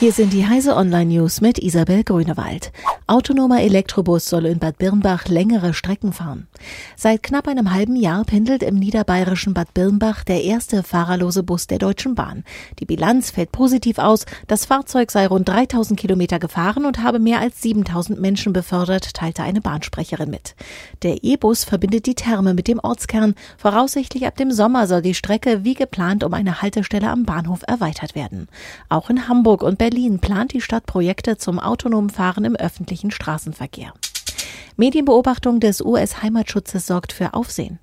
Hier 0.00 0.12
sind 0.12 0.32
die 0.32 0.46
Heise 0.46 0.76
Online 0.76 1.04
News 1.04 1.42
mit 1.42 1.58
Isabel 1.58 2.04
Grünewald. 2.04 2.72
Autonomer 3.06 3.60
Elektrobus 3.60 4.24
soll 4.24 4.46
in 4.46 4.58
Bad 4.58 4.78
Birnbach 4.78 5.28
längere 5.28 5.74
Strecken 5.74 6.14
fahren. 6.14 6.48
Seit 6.96 7.22
knapp 7.22 7.48
einem 7.48 7.74
halben 7.74 7.96
Jahr 7.96 8.24
pendelt 8.24 8.62
im 8.62 8.76
niederbayerischen 8.76 9.52
Bad 9.52 9.74
Birnbach 9.74 10.24
der 10.24 10.42
erste 10.42 10.82
fahrerlose 10.82 11.42
Bus 11.42 11.66
der 11.66 11.78
Deutschen 11.78 12.14
Bahn. 12.14 12.44
Die 12.78 12.86
Bilanz 12.86 13.30
fällt 13.30 13.52
positiv 13.52 13.98
aus. 13.98 14.24
Das 14.46 14.64
Fahrzeug 14.64 15.10
sei 15.10 15.26
rund 15.26 15.48
3000 15.48 16.00
Kilometer 16.00 16.38
gefahren 16.38 16.86
und 16.86 17.02
habe 17.02 17.18
mehr 17.18 17.40
als 17.40 17.60
7000 17.60 18.18
Menschen 18.18 18.54
befördert, 18.54 19.12
teilte 19.12 19.42
eine 19.42 19.60
Bahnsprecherin 19.60 20.30
mit. 20.30 20.54
Der 21.02 21.22
E-Bus 21.22 21.64
verbindet 21.64 22.06
die 22.06 22.14
Therme 22.14 22.54
mit 22.54 22.68
dem 22.68 22.78
Ortskern. 22.78 23.34
Voraussichtlich 23.58 24.26
ab 24.26 24.36
dem 24.36 24.50
Sommer 24.50 24.86
soll 24.86 25.02
die 25.02 25.14
Strecke 25.14 25.62
wie 25.62 25.74
geplant 25.74 26.24
um 26.24 26.32
eine 26.32 26.62
Haltestelle 26.62 27.10
am 27.10 27.24
Bahnhof 27.24 27.64
erweitert 27.66 28.14
werden. 28.14 28.48
Auch 28.88 29.10
in 29.10 29.28
Hamburg 29.28 29.62
und 29.62 29.76
Berlin 29.76 29.89
plant 30.20 30.52
die 30.52 30.60
Stadt 30.60 30.86
Projekte 30.86 31.36
zum 31.36 31.58
autonomen 31.58 32.10
Fahren 32.10 32.44
im 32.44 32.56
öffentlichen 32.56 33.10
Straßenverkehr. 33.10 33.92
Medienbeobachtung 34.80 35.60
des 35.60 35.82
US-Heimatschutzes 35.82 36.86
sorgt 36.86 37.12
für 37.12 37.34
Aufsehen. 37.34 37.78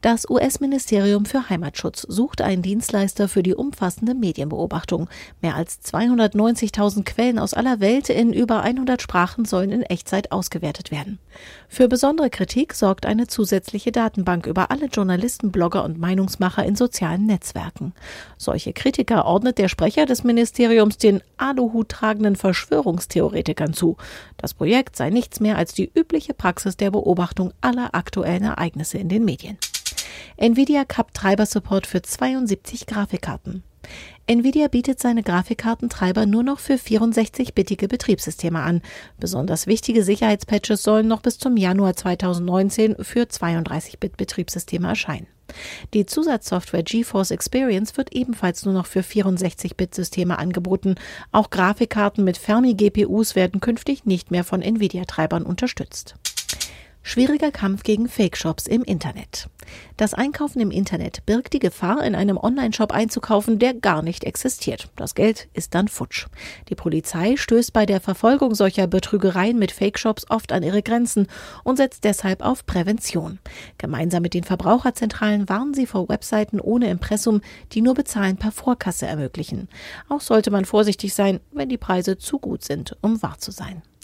Das 0.00 0.30
US-Ministerium 0.30 1.26
für 1.26 1.50
Heimatschutz 1.50 2.06
sucht 2.08 2.40
einen 2.40 2.62
Dienstleister 2.62 3.28
für 3.28 3.42
die 3.42 3.54
umfassende 3.54 4.14
Medienbeobachtung. 4.14 5.10
Mehr 5.42 5.56
als 5.56 5.82
290.000 5.82 7.04
Quellen 7.04 7.38
aus 7.38 7.52
aller 7.52 7.80
Welt 7.80 8.08
in 8.08 8.32
über 8.32 8.62
100 8.62 9.02
Sprachen 9.02 9.44
sollen 9.44 9.70
in 9.70 9.82
Echtzeit 9.82 10.32
ausgewertet 10.32 10.90
werden. 10.90 11.18
Für 11.68 11.86
besondere 11.86 12.30
Kritik 12.30 12.72
sorgt 12.72 13.04
eine 13.04 13.26
zusätzliche 13.26 13.92
Datenbank 13.92 14.46
über 14.46 14.70
alle 14.70 14.86
Journalisten, 14.86 15.52
Blogger 15.52 15.84
und 15.84 15.98
Meinungsmacher 15.98 16.64
in 16.64 16.76
sozialen 16.76 17.26
Netzwerken. 17.26 17.92
Solche 18.38 18.72
Kritiker 18.72 19.26
ordnet 19.26 19.58
der 19.58 19.68
Sprecher 19.68 20.06
des 20.06 20.24
Ministeriums 20.24 20.96
den 20.96 21.20
Aluhut 21.36 21.90
tragenden 21.90 22.36
Verschwörungstheoretikern 22.36 23.74
zu. 23.74 23.98
Das 24.38 24.54
Projekt 24.54 24.96
sei 24.96 25.10
nichts 25.10 25.40
mehr 25.40 25.58
als 25.58 25.74
die 25.74 25.90
übliche 25.94 26.37
Praxis 26.38 26.76
der 26.76 26.90
Beobachtung 26.90 27.52
aller 27.60 27.94
aktuellen 27.94 28.44
Ereignisse 28.44 28.96
in 28.98 29.08
den 29.08 29.24
Medien. 29.24 29.58
Nvidia 30.36 30.84
Cup 30.84 31.14
Treiber 31.14 31.46
Support 31.46 31.86
für 31.86 32.02
72 32.02 32.86
Grafikkarten. 32.86 33.62
Nvidia 34.26 34.68
bietet 34.68 35.00
seine 35.00 35.22
Grafikkartentreiber 35.22 36.26
nur 36.26 36.42
noch 36.42 36.58
für 36.58 36.74
64-bittige 36.74 37.88
Betriebssysteme 37.88 38.60
an. 38.60 38.82
Besonders 39.18 39.66
wichtige 39.66 40.02
Sicherheitspatches 40.02 40.82
sollen 40.82 41.08
noch 41.08 41.22
bis 41.22 41.38
zum 41.38 41.56
Januar 41.56 41.96
2019 41.96 42.96
für 43.00 43.22
32-Bit-Betriebssysteme 43.22 44.88
erscheinen. 44.88 45.26
Die 45.94 46.04
Zusatzsoftware 46.04 46.82
GeForce 46.82 47.30
Experience 47.30 47.96
wird 47.96 48.12
ebenfalls 48.12 48.66
nur 48.66 48.74
noch 48.74 48.84
für 48.84 49.00
64-Bit-Systeme 49.00 50.38
angeboten. 50.38 50.96
Auch 51.32 51.48
Grafikkarten 51.48 52.22
mit 52.22 52.36
Fermi-GPUs 52.36 53.34
werden 53.34 53.60
künftig 53.60 54.04
nicht 54.04 54.30
mehr 54.30 54.44
von 54.44 54.60
Nvidia-Treibern 54.60 55.44
unterstützt. 55.44 56.16
Schwieriger 57.08 57.50
Kampf 57.50 57.84
gegen 57.84 58.06
Fake-Shops 58.06 58.66
im 58.66 58.84
Internet. 58.84 59.48
Das 59.96 60.12
Einkaufen 60.12 60.60
im 60.60 60.70
Internet 60.70 61.24
birgt 61.24 61.54
die 61.54 61.58
Gefahr, 61.58 62.04
in 62.04 62.14
einem 62.14 62.36
Online-Shop 62.36 62.92
einzukaufen, 62.92 63.58
der 63.58 63.72
gar 63.72 64.02
nicht 64.02 64.24
existiert. 64.24 64.90
Das 64.94 65.14
Geld 65.14 65.48
ist 65.54 65.74
dann 65.74 65.88
futsch. 65.88 66.26
Die 66.68 66.74
Polizei 66.74 67.38
stößt 67.38 67.72
bei 67.72 67.86
der 67.86 68.02
Verfolgung 68.02 68.54
solcher 68.54 68.86
Betrügereien 68.86 69.58
mit 69.58 69.72
Fake-Shops 69.72 70.26
oft 70.28 70.52
an 70.52 70.62
ihre 70.62 70.82
Grenzen 70.82 71.28
und 71.64 71.78
setzt 71.78 72.04
deshalb 72.04 72.44
auf 72.44 72.66
Prävention. 72.66 73.38
Gemeinsam 73.78 74.20
mit 74.20 74.34
den 74.34 74.44
Verbraucherzentralen 74.44 75.48
warnen 75.48 75.72
sie 75.72 75.86
vor 75.86 76.10
Webseiten 76.10 76.60
ohne 76.60 76.90
Impressum, 76.90 77.40
die 77.72 77.80
nur 77.80 77.94
Bezahlen 77.94 78.36
per 78.36 78.52
Vorkasse 78.52 79.06
ermöglichen. 79.06 79.68
Auch 80.10 80.20
sollte 80.20 80.50
man 80.50 80.66
vorsichtig 80.66 81.14
sein, 81.14 81.40
wenn 81.52 81.70
die 81.70 81.78
Preise 81.78 82.18
zu 82.18 82.38
gut 82.38 82.64
sind, 82.64 82.98
um 83.00 83.22
wahr 83.22 83.38
zu 83.38 83.50
sein. 83.50 83.80